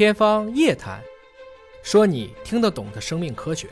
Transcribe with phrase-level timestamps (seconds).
[0.00, 0.98] 天方夜谭，
[1.82, 3.68] 说你听得懂的生命科学。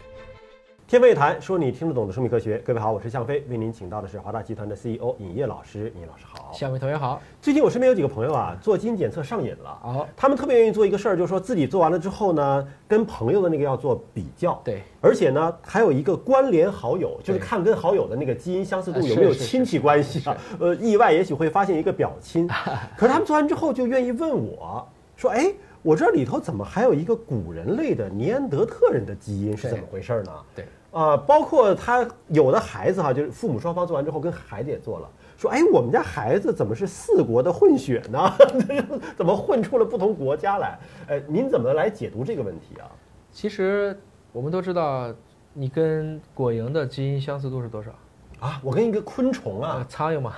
[0.86, 2.58] 天方夜谭，说你听得懂的生命科学。
[2.58, 5.90] 各位好，我是向飞，为您请到的是华大集团的 CEO 尹烨老师。
[5.96, 7.18] 尹老师好，向飞同学好。
[7.40, 9.80] 最近我身边有几个朋友啊，做基因检测上瘾了。
[9.82, 14.60] 哦，他们特别愿意做一个事儿，就是说自己做完了之后呢，跟朋友的那个要做比较。
[14.62, 20.36] 对，而且呢，还有一个关联好友，就是看跟好友的那个基因相似度啊有没有亲戚关系啊。
[20.60, 22.46] 呃，意外也许会发现一个表亲。
[22.98, 24.86] 可是他们做完之后就愿意问我
[25.16, 25.52] 说：“哎，
[25.82, 38.32] 我这里头怎么还有一个古人类的尼安德特人的基因是怎么回事呢？”对，啊、包括他有的孩子哈，就是父母双方做完之后，跟孩子也做了，说，哎，我们家孩子怎么是四国的混血呢？
[39.16, 40.78] 怎么混出了不同国家来？
[41.06, 42.90] 呃，您怎么来解读这个问题啊？
[43.30, 43.96] 其实
[44.32, 45.14] 我们都知道，
[45.52, 47.90] 你跟果蝇的基因相似度是多少？
[48.40, 50.32] 啊，我跟一个昆虫呃啊，，苍蝇嘛，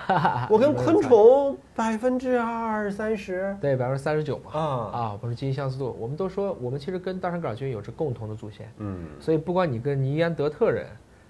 [0.48, 4.58] 我跟昆虫百分之二三十对百分之三十九嘛。
[4.58, 4.60] 啊，
[4.92, 10.86] 啊，不是基因相似度，我们都说我们其实跟大肠杆菌有着共同的祖先，嗯，所以不管你跟尼安德特人，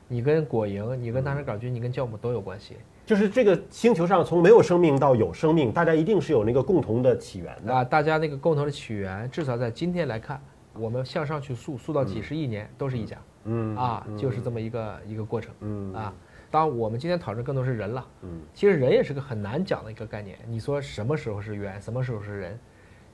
[0.07, 2.77] 你跟果蝇，你跟大肠杆菌，你跟酵母都有关系。
[3.05, 7.75] 就是这个星球上从没有生命到有生命，大家一定是有那个共同的起源的。
[7.75, 10.41] 啊，大家那个共同的起源，至少在今天来看，
[10.75, 13.17] 我们向上去溯，溯到几十亿年都是一家。
[13.45, 15.51] 嗯啊，就是这么一个一个过程。
[15.61, 16.13] 嗯啊，
[16.51, 18.07] 当我们今天讨论更多是人了。
[18.23, 20.37] 嗯，其实人也是个很难讲的一个概念。
[20.49, 22.59] 你说什么时候是猿，什么时候是人？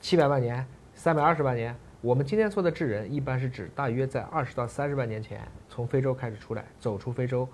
[0.01, 1.75] 七百万年，三百二十万年。
[2.01, 7.49] 我们今天说的智人，一般是指大约在二十到三十万年前从非洲开始出来，走出非洲，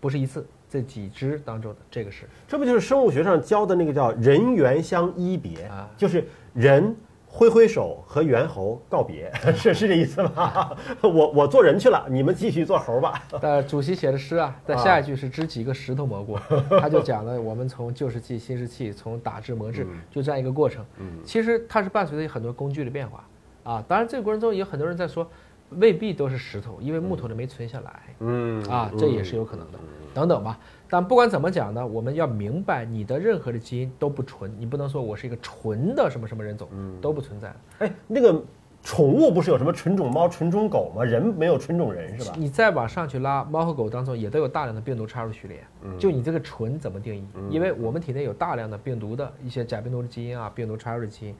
[0.00, 2.24] 不是一次，这几只当中的这个是。
[2.46, 6.96] 这不就是生物学上教的那个叫人猿相依别啊就是人
[7.30, 10.74] 挥挥手和猿猴告别， 是是这意思吗？
[11.02, 13.22] 我我做人去了，你们继续做猴吧。
[13.40, 16.38] 但主席写的诗啊，在下一句是“知几个石头蘑菇”，
[16.80, 20.84] 他就讲了我们从旧石器、新石器，从打制磨制，就这样一个过程。
[21.24, 23.24] 其实它是伴随着很多工具的变化
[23.62, 23.84] 啊。
[23.86, 25.30] 当然，这个过程中有很多人在说，
[25.70, 29.78] 未必都是石头，因为木头的没存下来嗯啊，这也是有可能的，
[30.14, 30.58] 等等吧。
[30.90, 36.68] 但不管怎么讲呢，我们要明白，你的任何的基因都不纯，你不能说我是一个纯的什么什么人种，
[37.00, 37.54] 都不存在。
[37.80, 38.42] 哎，那个
[38.82, 41.04] 宠物不是有什么纯种猫、纯种狗吗？
[41.04, 42.34] 人没有纯种人是吧？
[42.38, 45.62] 你再往上去拉，猫和狗当中也都有大量的病毒插入序列。
[45.98, 47.26] 就你这个纯怎么定义？
[47.50, 51.34] 因为我们体内有大量的病毒的一些假病毒的基因啊，病毒插入的基因。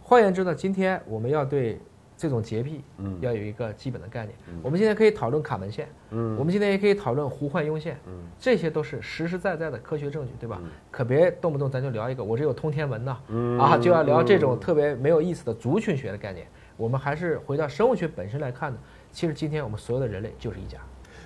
[0.00, 1.78] 换言之呢，今天我们要对
[2.16, 2.82] 这种洁癖，
[3.20, 4.34] 要有一个基本的概念。
[4.62, 7.98] 我们现在可以讨论卡门线，嗯我们今天也可以讨论胡焕庸线，
[8.38, 10.60] 这些都是实实在在的科学证据，对吧？
[10.90, 13.18] 可别动不动咱就聊一个我这有通天文呢，
[13.58, 16.46] 啊，就要聊这种特别没有意思的族群学的概念。
[16.76, 18.78] 我们还是回到生物学本身来看呢，
[19.12, 20.78] 其实今天我们所有的人类就是一家。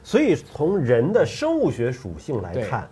[0.02, 2.88] 所以从人的生物学属性来看，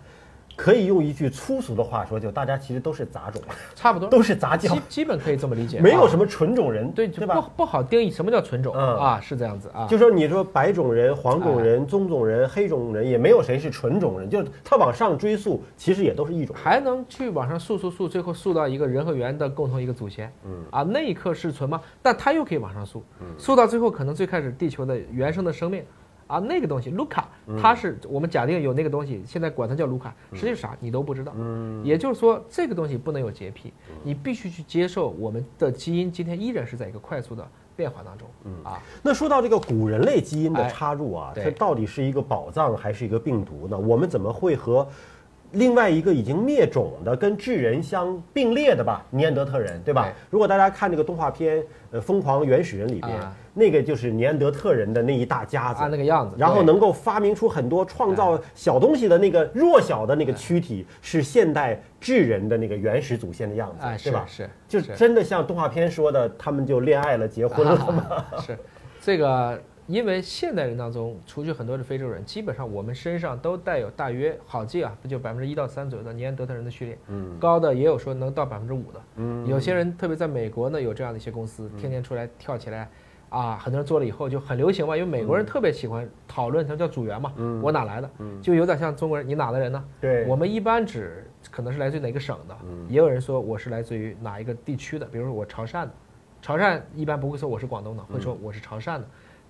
[0.57, 3.39] 可以用一句粗俗的话说，就大家其实都是杂种，
[3.75, 4.09] 差不多。
[4.09, 4.73] 都是杂交。
[4.73, 7.49] 基，基本可以这么理解，啊没有什么纯种人，对，不对吧？
[7.55, 8.73] 不好定义什么叫纯种。
[8.75, 8.97] 嗯。
[8.97, 16.55] 啊，是这样子啊，就说你说白种人、黄种人、棕种人、黑种人，也没有谁是纯种人，就是他往上追溯，其实也都是一种。
[16.59, 20.65] 还能去往上溯溯溯，最后溯到一个人和猿的共同一个祖先，嗯。
[20.71, 21.79] 啊，那一刻是纯吗？
[22.01, 23.03] 但他又可以往上溯，
[23.37, 25.83] 溯到最后可能最开始地球的原生的生命。
[26.27, 27.29] 啊，那个东西卢卡，
[27.59, 31.33] 它是我们假定有那个东西，现在管它叫卢卡，实际是啥你都不知道。
[31.37, 33.73] 嗯，也就是说，这个东西不能有洁癖，
[34.03, 38.27] 你必须去接受我们的基因今天依然是在一个快速的变化当中。
[38.43, 38.53] 嗯。
[38.63, 43.77] 啊，那说到这个古人类基因的哎插入啊，哎它到底是一个宝藏还是一个病毒呢？
[43.77, 44.87] 我们怎么会和
[45.51, 50.03] 另外一个已经灭种的、跟智人相并列的吧，尼安德特人，对吧？
[50.03, 50.13] 对。
[50.29, 51.57] 如果大家看这个动画片
[51.91, 53.33] 《呃疯狂原始人》里边，啊。
[53.53, 64.25] 那个就是尼安德特人的那一大家子，按那个样子，然后能够发明出很多创造小东西的那个弱小的那个躯体，是现代智人的那个原始祖先的样子，哎，对吧？
[64.27, 68.05] 是就真的像动画片说的，他们就恋爱了、结婚了吗？
[68.09, 68.55] 啊是。
[69.01, 82.89] 这个，因为现代人当中，除去很多的非洲人，基本上我们身上都带有大约好记啊，不就百分之一到三左右的尼安德特人的序列，嗯，高的也有说能到百分之五的，嗯，有些人特别在美国呢有这样的一些公司，天天出来跳起来。
[83.29, 87.61] 啊，很多人做了以后就很流行嘛，因为美国人特别喜欢讨论，他们叫组员嘛，嗯。
[87.61, 88.41] 我哪来的，嗯。
[88.41, 89.83] 就有点像中国人，你哪的人呢？
[89.99, 90.25] 对。
[90.27, 92.55] 我们一般指可能是来自于哪个省的，
[92.87, 95.91] 也有人说我是来自于哪一个地区的，比如说我潮汕的，
[96.41, 99.05] 潮汕一般不会说我是广东的，会说我是潮汕的。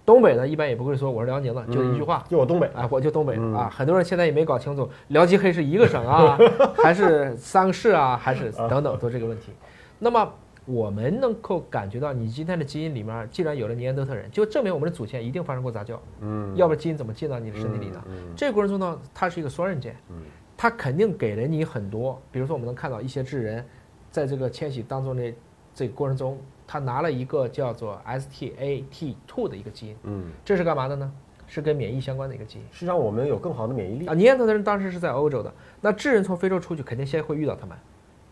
[0.08, 3.70] 东北呢，一般也不会说我是辽宁的，就一句话，就我东北，啊，我就东北的啊。
[3.70, 6.38] 很多人现在也没搞清楚，辽吉黑是一个省啊，
[6.82, 9.52] 还是三个市啊，还是等等，都这个问题。
[10.00, 10.34] 那么
[10.64, 16.02] 我们能够感觉到，你今天的基因里面既然有了尼安德特人，就证明我们的祖先一定发生过杂交。
[16.22, 18.02] 嗯，要不然基因怎么进到你的身体里呢？
[18.34, 19.94] 这个过程中呢，它是一个双刃剑。
[20.10, 20.22] 嗯，
[20.56, 23.66] 它肯定给了你很多，比如说我们能看到一些智人，
[24.10, 25.34] 在这个迁徙当中的
[25.76, 31.12] 这个过程中，他拿了一个叫做 STAT2 的一个基因，嗯，这是干嘛的呢？
[31.48, 34.14] 是跟免疫相关的一个基因是让我们有更好的免疫力啊。。
[34.14, 35.50] 尼安德特人当时是在欧洲的，
[35.80, 37.78] 那智人从非洲出去，肯定先会遇到他们，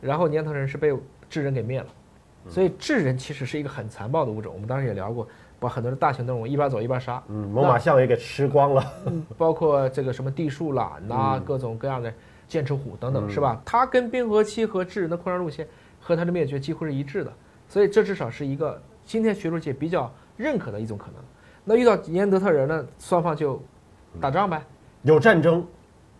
[0.01, 0.93] 然后尼安德特人是被
[1.29, 1.87] 智人给灭了，
[2.49, 4.53] 所以智人其实是一个很残暴的物种。
[4.53, 5.25] 我们当时也聊过，
[5.61, 8.83] 把很多的大型动物一边走一边杀，嗯，猛犸象也给吃光了。
[9.37, 12.13] 包括这个什么地树懒呐、各种各样的
[12.49, 13.61] 剑齿虎等等，是吧？
[13.63, 15.65] 它跟冰河期和智人的扩张路线
[16.01, 17.31] 和它的灭绝几乎是一致的，
[17.67, 21.15] 所以这至少是一个今天学术界比较认可的一种可能。
[21.63, 23.61] 那遇到尼安德特人呢，双方就
[24.21, 24.61] 打仗呗。
[25.01, 25.65] 有战争，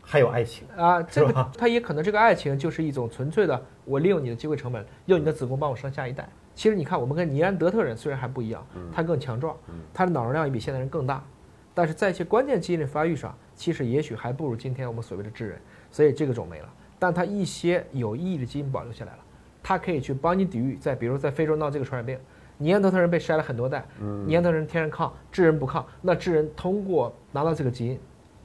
[0.02, 0.68] 还有爱情。
[0.76, 6.28] 啊，这个他也可能这个爱情就是一种纯粹的，我利用你的机会成本，用你的子宫帮我生下一代。
[6.56, 9.56] 其实你看，我们跟尼安德特人虽然还不一样，他更强壮，
[9.94, 11.24] 他的脑容量也比现代人更大，
[11.74, 15.60] 但是在一些关键基因的发育上，其实也许还不如今天我们所谓的智人。
[15.92, 19.20] 所以这个种没了，但他一些有意义的基因保留下来了，
[19.68, 22.16] 它可以去帮你抵御在比如在非洲闹这个传染病。
[22.60, 23.84] 尼安德特人被筛了很多代，
[24.28, 28.00] 尼安德特人天然抗，智人不抗，那智人通过拿到这个基因，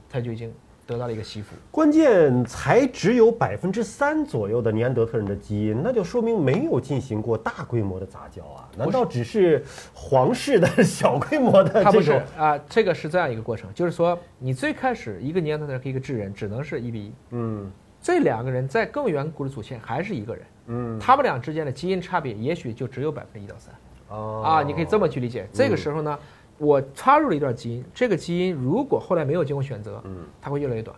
[0.09, 0.51] 他就已经
[0.85, 1.55] 得到了一个吸附。
[1.69, 8.67] 关键才只有百分之三左右的尼安德特人的基因，那就说明没有进行过大规模的杂交啊？
[8.75, 9.63] 难道只是
[9.93, 12.11] 皇室的小规模的它不是？
[12.35, 17.71] 啊，这个是这样一个过程，就是说你最开始一个尼安德特人和一个智人只能是一比一，嗯
[18.01, 20.99] 这两个人在更远古的祖先还是一个人，嗯。
[20.99, 23.73] 他们俩之间的基因差别也许就只有百分之一到三。
[24.09, 24.41] 哦。
[24.43, 25.47] 啊，你可以这么去理解。
[25.53, 26.19] 这个时候呢，
[26.57, 30.95] 我插入了一段基因，这个基因如果后来没有经过选择，嗯，它会越来越短，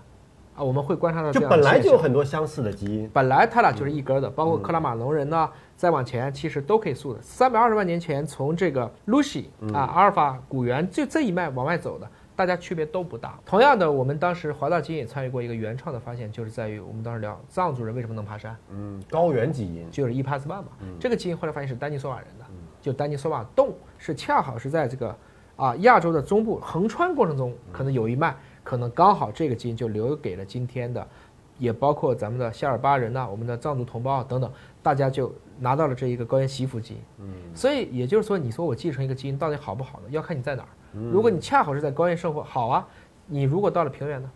[0.56, 3.10] 啊，我们会观察到这样的本来就有很多相似的基因。
[3.14, 7.22] 本来它俩就是一根儿的，包括克拉玛农人呢、再往前其实都可以溯的。
[7.22, 13.40] 三百二十万年前，从这个 Lucy 啊阿尔法古猿就这一脉往外走的，大家区别都不大。
[13.46, 19.90] 同样的，我们当时华大基因也参与过一个原创的发现，就是在于我们当时聊藏族人为什么能爬山，嗯，高原基因。
[19.92, 20.72] 就是伊帕斯曼嘛。
[21.00, 22.46] 这个基因后来发现是丹尼索瓦人的，
[22.82, 25.16] 就丹尼索瓦洞是恰好是在这个
[25.56, 31.08] 啊亚洲的中部横穿过程中，可能有一脉，可能刚好这个基因就留给了今天的，
[31.64, 34.52] 也包括咱们的夏尔巴人呐、我们的藏族同胞啊等等，
[34.82, 37.00] 大家就拿到了这一个高原媳妇基因。
[37.20, 40.08] 嗯所以也就是说，你说我继承一个基因到底好不好呢？
[40.10, 40.70] 要看你在哪儿。
[41.12, 42.86] 如果你恰好是在高原生活，好啊。
[43.26, 44.30] 你如果到了平原呢？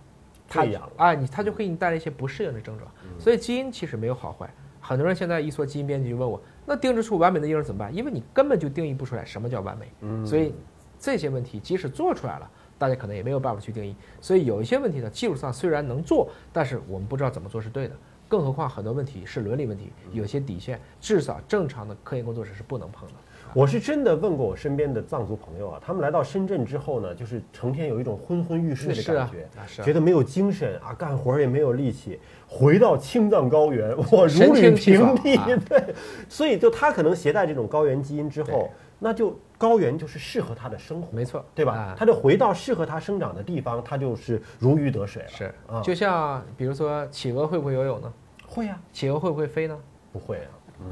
[0.48, 2.90] 它退养了啊，你它就会给你带来一些不适应的症状。
[3.20, 4.50] 所以基因其实没有好坏。
[4.80, 7.94] 很多人现在一说基因编辑就问我，那定制出完美的婴儿怎么办？
[7.94, 9.92] 因为你根本就定义不出来什么叫完美。
[10.00, 10.54] 嗯所以
[10.98, 13.96] 这些问题即使做出来了，大家可能也没有办法去定义。
[14.22, 17.96] 所以有一些问题呢，技术上虽然能做，但是我们不知道怎么做是对的。
[18.30, 23.14] 更何况很多问题是伦理问题，有些底线至少正常的科研工作者是不能碰的。
[23.54, 32.20] 我是真的问过我身边的藏族朋友啊，他们来到深圳之后呢，就是成天有一种昏昏欲睡的感觉，啊啊觉得没有精神啊，干活也没有力气。
[32.46, 35.38] 回到青藏高原，我如神履平地。
[35.38, 35.82] 啊对，
[36.28, 38.70] 所以就他可能携带这种高原基因之后对，
[39.00, 42.06] 那就高原就是适合它的生活，没错，对吧啊？
[42.06, 45.30] 就回到适合它生长的地方，它就是如鱼得水了。
[45.30, 48.12] 是啊，就像比如说企鹅会不会游泳呢？
[48.48, 49.78] 会呀、企鹅会不会飞呢？
[50.12, 50.50] 不会啊。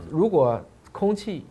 [0.10, 0.62] 如果
[0.92, 1.46] 空气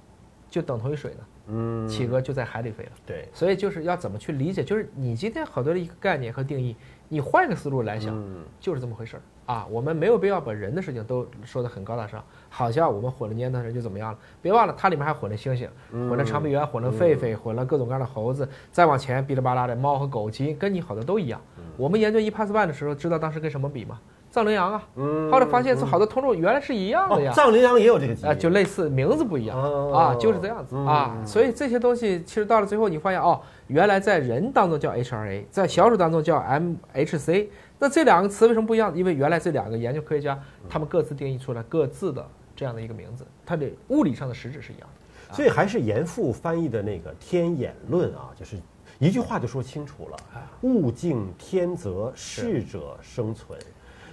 [0.49, 1.19] 就等同于水呢？
[1.47, 2.91] 嗯，企鹅就在海里飞了。
[3.05, 6.75] 对，所以就是要怎么去理解，就是你今天好多的一个概念和定义，
[7.09, 9.67] 你换个思路来想，嗯就是这么回事儿啊。
[9.71, 14.19] 我们没有必要把人的事情都说得很高大上，好像我们混了尼安德特人就怎么样了。
[14.43, 21.41] 别忘了，它里面还混了猩猩，混了长臂猿，混了狒狒，混了各种各样的猴子，再往前哔哩吧啦的猫和狗基因，跟你好多都一样。
[21.77, 23.99] 我们研究伊帕斯曼的时候，知道当时跟什么比吗？
[24.31, 24.83] 藏羚羊啊。
[24.97, 27.31] 嗯后来发现是好多通路原来是一样的呀。
[27.31, 31.17] 哦，藏羚羊也有这个基因啊，就类似名字不一样、哦啊，就是这样子、啊。
[31.25, 37.49] 所以这些东西其实到了最后，你发现哦，原来在人当中叫 HRA，在小鼠当中叫 MHC。
[37.79, 38.97] 那这两个词为什么不一样？
[38.97, 45.35] 因为原来这两个研究科学家他们各自定义出来各自的这样的一个名字，它的物理上的实质是一样的。
[45.35, 48.57] 所以还是严复翻译的那个天演论啊，就是
[48.99, 50.17] 一句话就说清楚了：
[50.63, 53.59] 物竞天择，适者生存。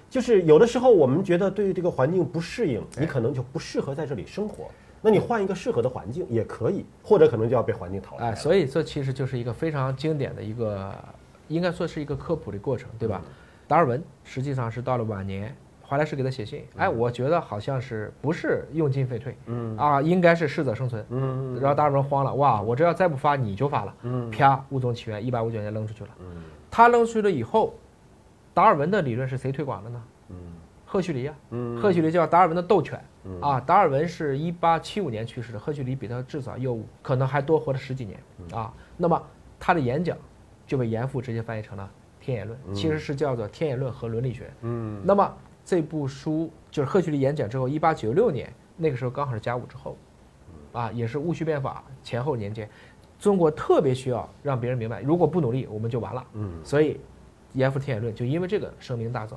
[0.09, 4.69] 就是有的时候我们觉得对这个环境不适应，你可能就不适合在这里生活。
[5.01, 10.93] 那你换一个适合的环境也可以，或者可能就要被环境淘汰哎，所以这其实就是一个非常经典的一个，
[11.47, 13.21] 应该说是一个科普的过程，对吧？
[13.67, 27.73] 达尔文实际上是到了晚年，华莱士给他写信，哎，我觉得好像是不是用进废退，嗯啊，应该是适者生存，嗯然后达尔文慌了，哇，我这要再不发你就发了，嗯，啪，物种起源一百五十九年扔出去了，嗯他扔出去了以后，
[28.53, 30.03] 达尔文的理论是谁推广的呢？
[30.29, 30.35] 嗯
[30.85, 33.01] 赫胥黎啊，嗯赫胥黎叫达尔文的斗犬，
[33.41, 38.73] 啊，达尔文是一八七五年去世的，赫胥黎比他至少又可能还多活了十几年嗯啊。
[38.97, 39.21] 那么
[39.59, 40.17] 他的演讲
[40.65, 41.89] 就被严复直接翻译成了
[42.23, 44.45] 《天演论》，其实是叫做《天演论和伦理学》。
[44.61, 45.31] 嗯那么
[45.63, 49.95] 这部书就是赫胥黎演讲之后，一八九六年那个时候刚好是甲午之后，
[50.73, 52.67] 啊，也是戊戌变法前后年间，
[53.19, 56.25] 中国特别需要让别人明白，如果不努力，我们就完了。
[56.33, 56.99] 嗯，所以
[57.53, 59.33] 严复天演论就因为这个声名大噪。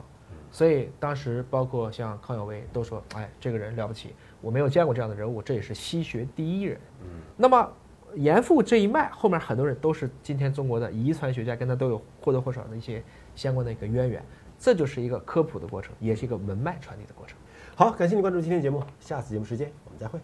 [0.54, 6.78] 所以当时包括像康有为都说，哎，这个人了不起，我没有见过这样的人物，这也是西学第一人。
[7.02, 7.68] 嗯，那么
[8.14, 13.02] 严复这一脉后面很多人都是今天中国的遗传学家，跟他都有或多或少的一些
[13.34, 14.24] 相关的一个渊源，
[14.56, 17.36] 这就是一个科普的过程，也是一个文脉传递的过程。
[17.74, 20.20] 好，感谢你关注今天的节目，下次节目时间我们再会。